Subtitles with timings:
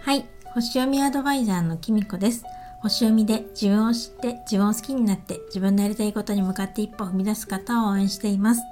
[0.00, 0.24] はい。
[0.54, 2.44] 星読みアドバイザーのきみこです。
[2.82, 8.62] 星読みで自分を知って自分を好きになって自分のやりたいことに向かって一歩踏み出す方を応援しています。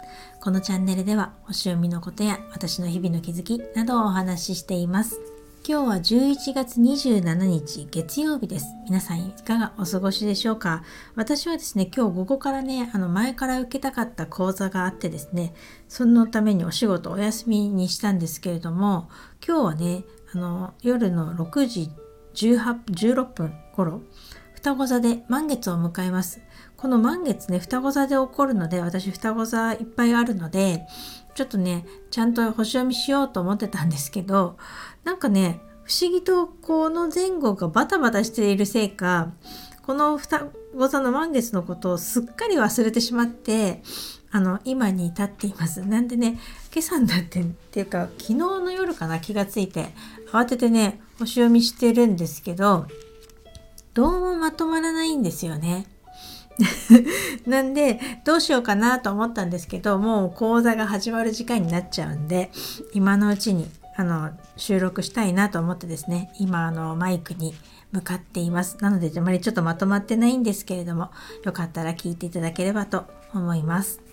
[0.40, 5.37] このチャンネルでは星読みのことや私の日々の気づきなどをお話ししています。
[5.70, 8.68] 今日は11月27日月曜日です。
[8.86, 10.82] 皆さんいかがお過ごしでしょうか？
[11.14, 15.52] 私はですね、今日午後からね、あの前から受けたかった講座があってですね、
[15.86, 19.10] そのためにお仕事お休みにしたんですけれども、
[19.46, 21.90] 今日はね、あの夜の6時
[22.32, 24.00] 18 16分頃、
[24.54, 26.40] 双子座で満月を迎えます。
[26.78, 30.86] この満月ね、双子座で起こるので、私双子座いっぱいあるので、
[31.34, 34.56] ちょっとね、ちゃんと星読みしようと思ってたんですけど、
[35.02, 39.32] なんかね、不思議とこの前後がバタバタしているせいか、
[39.82, 43.82] この双子座の満月のことをすっかり忘れてしまって、
[44.30, 45.84] あの、今に至っています。
[45.84, 46.38] なんでね、
[46.72, 49.88] 今朝になってっていうか、昨日の夜かな気がついて、
[50.30, 52.86] 慌ててね、星読みしてるんですけど、
[53.94, 55.86] どうもまとまらないんですよね。
[57.46, 62.50] なんでどうしようかなと思ったんですけどもう講座が始まる時間になっちゃうんで
[62.92, 67.54] 今のうちにあの収録したいなと思ってですね今あのマイクに
[67.90, 68.76] 向かっています。
[68.80, 71.10] なのであまりちょっとまとまってないんですけれども
[71.44, 74.07] よかったら聞いていただければと思います。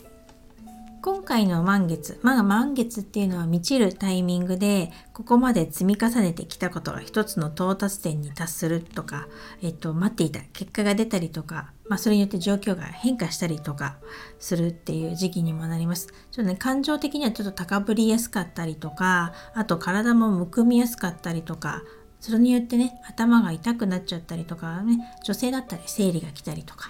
[1.05, 9.27] 今回の満月、まあ満月っていうのは満ちるタイミングで、ここまで積み重ねてきたことが一つの到達点に達するとか、
[9.61, 13.97] えっと、待っていた結果が出たりとか、まあそれによって状況が変化したりとか
[14.39, 16.07] するっていう時期にもなります。
[16.31, 21.83] ちょっとね、感情的にはちょっと高ぶりやすかったりとか、あと体もむくみやすかったりとか、
[22.19, 26.89] それによってね、頭が痛くなっちゃったりとかね、女性だったり生理が来たりとか、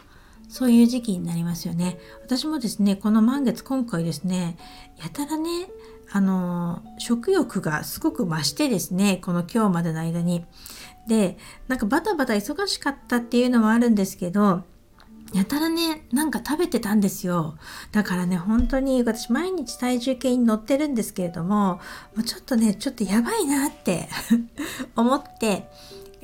[0.56, 1.98] そういう時期になりますよね。
[2.24, 4.56] 私もですね、この満月今回ですね、
[5.04, 5.68] やたらね、
[6.10, 10.46] あの、食欲がすごく増してですね、この今日までの間に。
[11.10, 14.64] で、なんかバタバタ忙しかったっていうのもあるんですけど、
[15.34, 17.58] やたらね、なんか食べてたんですよ。
[17.92, 21.82] だからね、本当に私毎日体重計に乗ってるんですけれども、
[22.16, 24.08] もうちょっとね、ちょっとやばいなって
[24.96, 25.70] 思って、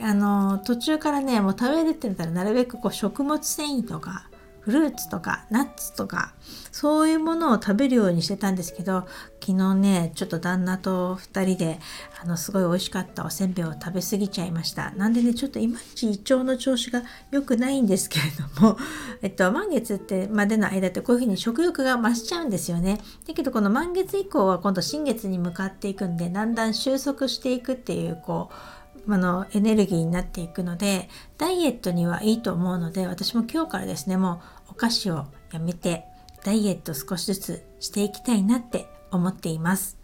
[0.02, 4.32] あの途中からねもう食べるって言ったらなるべくこう食物繊維とか
[4.62, 6.34] フルーツとかナッツとか
[6.72, 9.08] そういうものを食べるようにしてたんですけど
[9.44, 11.80] 昨日ねちょっと旦那と2人で
[12.22, 14.92] あのすごい美味しかったおせんべいを食べ過ぎちゃいました。
[14.92, 17.02] なんでねちょっといまいち胃腸の調子が
[17.32, 18.26] 良くないんですけれ
[18.60, 18.78] ども
[19.24, 23.00] えっと満月ってまでの間ってこういうふうに食欲が増しちゃうんですよね。
[23.28, 36.06] だけどこの満月以降は今度新月に向かっていくんでだんだん収束していくっていうこうあのエネルギーになっていくのでダイエットにはいいと思うので私も今日からですねもうお菓子をやめて
[36.44, 39.98] ダイエット少しずつしていきたいなって思っています。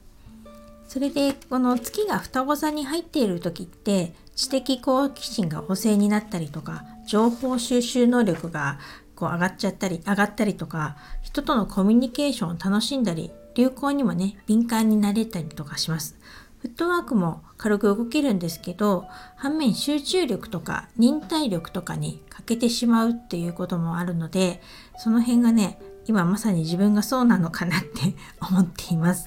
[0.88, 8.80] それでこの月が双子座に入っている時って知的好奇心が旺盛になったりとか情報収集能力が
[9.14, 16.16] こう上がっちゃったり上がったりとか人とのコミュニケーションを楽しんだり流行にもね敏感になれたりとかします。
[16.60, 24.62] フットワークも軽く動けるんですけど反面集中力とか忍耐力とかに欠けてしまうっていうこともあるので
[24.98, 29.26] その辺がね今まさに自分がそうなのかなって 思っています。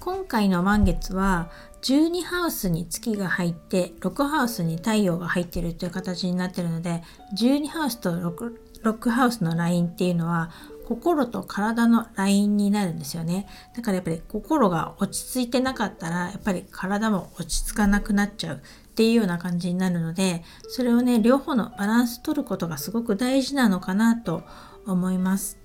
[0.00, 1.50] 今回の満月は
[1.82, 7.02] 12ハウスに月が入って6ハウスに太陽が入ってるという形になってるので
[7.36, 10.50] 12ハウスと 6, 6ハウスのラインっていうのは
[10.88, 13.46] 心と体のラインになるんですよね。
[13.76, 18.60] だからやっぱり心が落ち着いてなかったらやっぱり体も落ち着かなくなっちゃうっ
[18.94, 24.44] ていうような感じになるのでそれをね両方のバランス取ることがすごく大事なのかなと
[24.86, 25.58] 思います。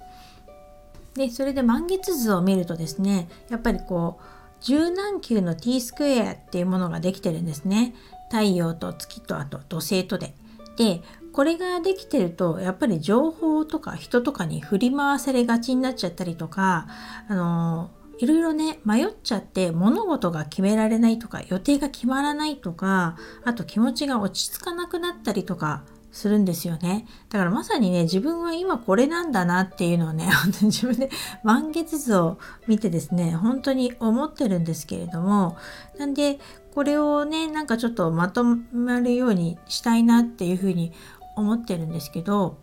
[1.13, 4.23] でそれで満月図を見るとですねやっぱりこう
[4.59, 7.95] 十何球の t スクエアっていうものができてるんですね。
[8.29, 10.33] 太陽と月とあと土星とで。
[10.75, 11.01] で
[11.33, 16.87] これができてるとやっぱり情報とか人とかに振り回されがちになっちゃったりとか
[17.27, 25.83] あのいろいろね迷っちゃって物事が決められないとか予定が決まらないとかあと気持ちが落ち着かなくなったりとか
[26.13, 27.07] するんですよね。
[27.29, 31.09] だからまさにね、自分は今これなんだなっていうのをね、 本当に自分で
[31.43, 32.37] 満月図を
[32.67, 35.57] 見てですね、本当に思ってるんですけれども、
[35.97, 36.39] なんで、
[36.75, 40.93] これをね、なんかちょっとまとまるようにしたいなっていうふうに
[41.35, 42.59] 思ってるんですけど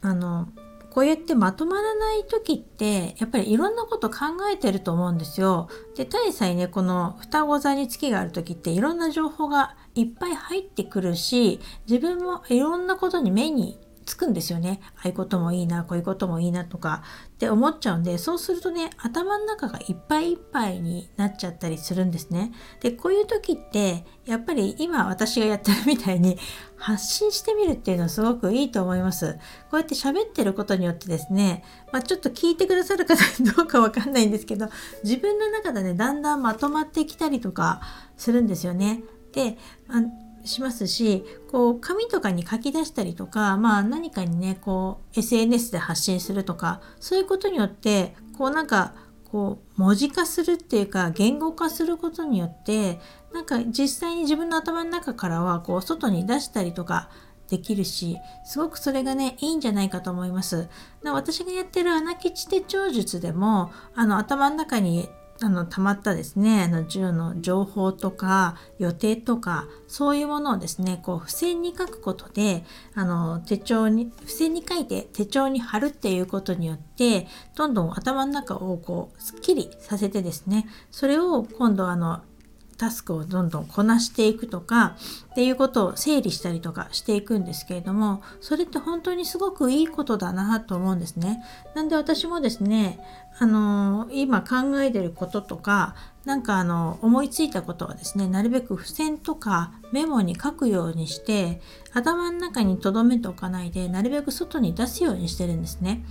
[0.00, 0.48] あの
[0.92, 5.70] こうやってまとまらない時ってやっぱりいろんなこと考えてると思うんですよ。
[5.96, 14.80] で大際ねこの双子座に月がある時っていろんな情報がいっぱい入ってくるし自分もいろんなことに目につくんですよね。
[14.96, 22.52] ああいうこともいいな、こういうこともいいなとかって思っちゃうんで、そうするとね、頭の中がいっぱいいっぱいになっちゃったりするんですね。
[22.80, 26.38] で、こういう時って、やっぱり今私がやってるみたいに
[26.76, 29.34] 発信してみるっていうのはすごくいいと思います。
[29.70, 33.22] こうやって喋ってることによってですね、まあ、ちょっと聞いてくださる方
[33.56, 34.68] どうかわかんないんですけど、
[35.04, 37.80] 自分の中でね、だんだんまとまってきたりとか
[38.16, 39.02] するんですよね。
[39.32, 39.58] で、
[40.44, 48.94] しますしこう紙とかに書き出したりとか、まあ、何かにねこう SNS で発信するとかそういうことによってこうなんか
[49.24, 53.00] こう文字化するっていうか言語化することによって
[53.32, 57.08] なんか実際に自分の頭の中からはこう外に出したりとか
[57.48, 60.68] できるしすごくそれがねいいんじゃないかと思います。
[61.04, 65.08] 私がやってる穴吉手帳術でもあの頭の中に
[65.44, 82.22] あの溜まったですねあの銃の情報とか予定とかそういうものをですねこう付箋に書くことであの手帳に付箋に書いて手帳に貼るっていうことによってどんどん頭の中をこうすっきりさせてですねそれを今度あの
[82.76, 84.96] タスクをどんどんこなしていくとか
[85.32, 91.42] っていうことを整理したりとかしていくんですけれどもそれって本当にすごくいいことだなと思うんですね。
[91.74, 93.00] なんで私もですね
[93.38, 101.60] あの今考えてることとかなんかあの思いついたことはですねなるべく付箋とかメモに書くようにして
[101.92, 106.04] 頭の中に留めておかないでなるべく外に出すようにしてるんですね。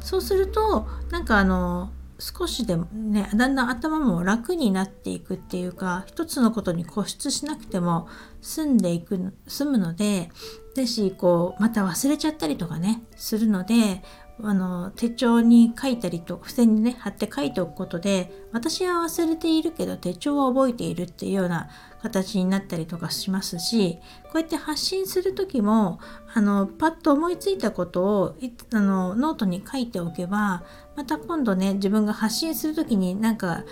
[0.00, 1.90] そうするとなんかあの
[2.22, 8.06] 少しでもねだんだん頭も楽になっていくっていうか一つのことに固執しなくても
[8.40, 10.30] 済んでいく済むので
[10.74, 14.02] 是非こうまた忘れちゃったりとかねするので
[14.40, 21.68] あの手帳に書いたりと付箋にね貼って書いておくことで私は忘れているけど手帳は覚えているっていうような
[22.02, 26.00] 形になったりとかしますしこうやって発信する時も
[26.34, 28.36] あのパッと思いついたことを
[28.72, 30.64] あのノートに書いておけば
[30.96, 33.64] また今度ね自分が発信する時になんか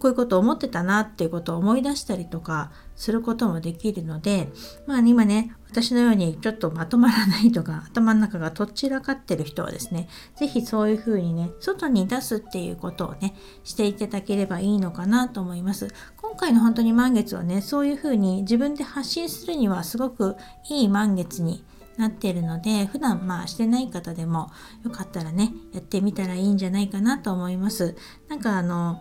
[0.00, 4.48] こういうことを思ってたなっていうことを思い出したりとかすることもできるので
[4.86, 15.88] まあ今ね私のようにちょっとまとまらないとか 頭の中がとっちらかってる人はですね是非そういうふうにね外に出すっていうことをねしていただければいいのかなと思います。
[16.16, 20.36] 今回の本当に満月はねそういうふうに自分で発信するにはすごく
[20.70, 21.62] いい満月に
[21.96, 24.50] なっているので普段まあしてない方でも
[24.84, 27.96] よかったらねやってみたらいいんじゃないかなと思います。
[28.28, 29.00] なんかあの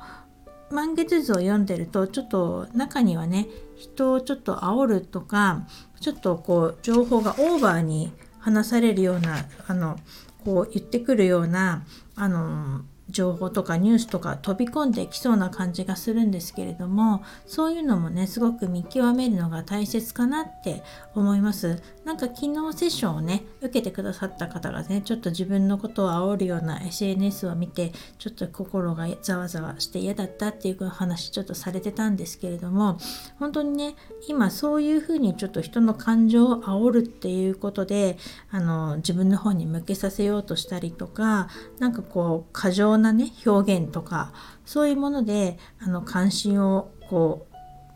[0.71, 5.67] 満月図を読んでるとちょっと中にはね人をちょっと煽るとか
[5.99, 9.97] ちょっとこう情報がオーバーに話されるようなあの
[10.43, 11.83] こう言ってくるような
[12.15, 20.83] あの情報とかニュースとか飛び込んできそうな感じがするんですけれどもそういうのもねすごく見極めるのが大切かなって
[21.15, 21.81] 思います。
[22.05, 32.97] なんか昨日セッションをね受けてくださった方がねちょっと自分のことを煽るような SNS を見てちょっと心がざわざわして嫌だったっていう話ちょっとされてたんですけれども
[33.37, 33.95] 本当にね
[34.27, 38.17] 今そういうふうにちょっと人の感情を煽るっていうことで
[38.49, 44.31] あの自分の方に向けさせようとしたりとか何かこう過剰ななね表現とか
[44.65, 47.47] そういうものであの関心をこ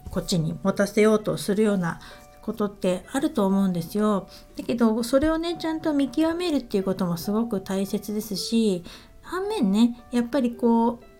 [0.05, 1.99] うこっちに持たせようとするような
[2.41, 4.27] ことってあると思うんですよ。
[4.57, 8.83] だけどそれをねちゃんと見極めるっていうこともすごく大切ですし
[9.21, 11.13] 反面ねやっぱりこう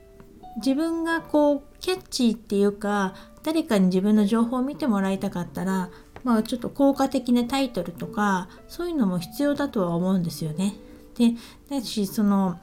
[0.57, 5.89] 自分がこうキャッチーっていうか誰かに自分の情報を見てもらいたかったら
[6.23, 10.75] まあちょっと効果的なタイトルとかそういうのも必要だとは思うんですよね。
[11.17, 11.33] で
[11.69, 12.59] だしその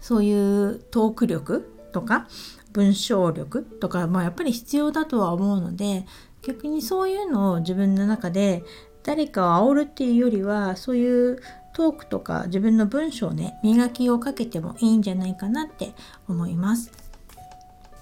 [0.00, 2.28] そういうトーク力とか
[2.72, 6.06] 文章力とか、まあ、やっぱり必要だとは思うので
[6.42, 8.62] 逆にそういうのを自分の中で
[9.02, 11.40] 誰かを煽るっていうよりはそういう
[11.72, 15.92] トークとか自分の文章をね磨きをかけてもいいんじゃないかなって
[16.28, 16.90] 思います。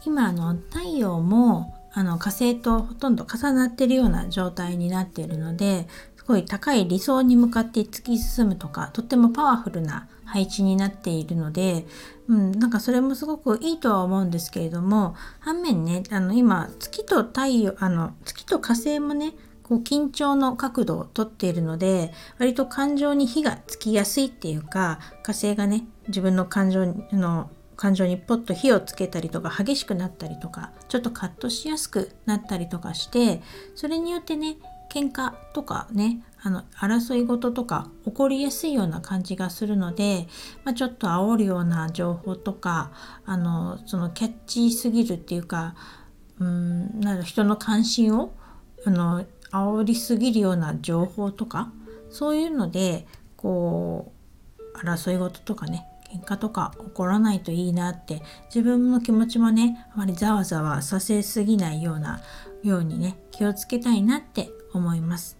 [0.04, 11.86] 今あの太陽もあの火星とほとんど重なってるような状態になっているのですごい高い理想に向かって突き進むとかとってもパワフルな配置になっているので、
[12.28, 33.42] うん、なんかそれもすごくいいとは思うんですけれども反面ねあの今月と太陽あの月と火星もねこう緊張の角度をとっているので割と感情に火がつきやすいっていうか火星がね自分の感情の感情にポッと火をつけたりとか激しくなったりとかちょっとカットしやすくなったりとかして
[33.74, 34.56] それによってね
[34.92, 40.26] 喧嘩とかねあの争い事とか起こりやすいような感じがするので、
[40.64, 42.92] まあ、ちょっと煽るような情報とか
[43.24, 45.74] あのそのキャッチーすぎるっていうか
[46.38, 48.32] うんなん人の関心を
[48.84, 51.72] あの煽りすぎるような情報とか
[52.10, 54.12] そういうのでこ
[54.58, 58.22] う争い事とかね喧嘩とか起こらないといいなって
[58.54, 62.20] 自分の気持ちもねあまりざわざわさせすぎないような
[62.62, 65.38] ようにね気をつけたいなって思います。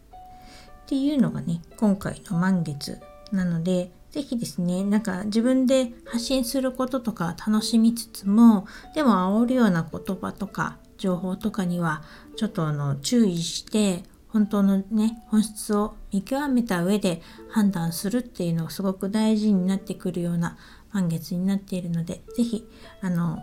[0.86, 3.00] っていうのがね今回の満月
[3.32, 12.02] なので是非ですねなんか自分で発信することとか楽しみつつもでも煽るような言葉とか情報とかには
[12.36, 20.56] ちょっとあの注意して本当のね本質を見極めた上で判断するっていうのがすごく大事になってくるような
[20.92, 22.64] 満月になっているので是非
[23.02, 23.38] あの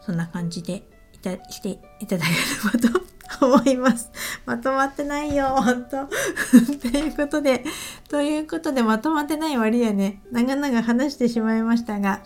[0.00, 3.00] そんな感じでいたしていただければと
[3.40, 4.10] 思います。
[4.46, 6.08] まとまってないよ、ほんと。
[6.82, 7.64] ということで、
[8.08, 12.20] ということでまとまってない割はね、長々話してしまいましたが、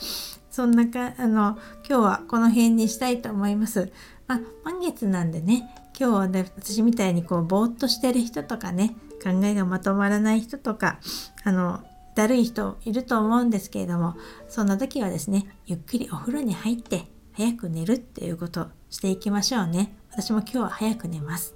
[0.50, 1.58] そんなか、あの、
[1.88, 3.92] 今日はこの辺にしたいと思います。
[4.26, 5.68] まあ、満月なんでね、
[5.98, 11.00] 今日はね、私みたいにこう、ぼーっとしてる人とかね、考えがまとまらない人とか、
[11.44, 11.82] あの、
[12.14, 14.14] だるい人いると思うんですけれども、
[14.48, 19.94] そんな時はですね、ゆっくりお風呂に入って、早く寝るっていうことしていきましょうね。
[20.10, 21.54] 私も今日は早く寝ます。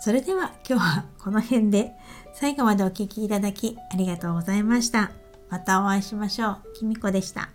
[0.00, 1.92] それでは今日はこの辺で
[2.34, 5.12] 最後までお聴きいただきありがとうございました。
[5.48, 6.72] またお会いしましょう。
[6.74, 7.50] きみこでした。